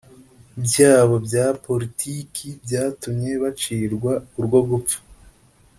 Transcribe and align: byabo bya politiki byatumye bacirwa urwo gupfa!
byabo 0.65 1.15
bya 1.25 1.45
politiki 1.65 2.45
byatumye 2.63 3.31
bacirwa 3.43 4.13
urwo 4.39 4.59
gupfa! 4.69 4.99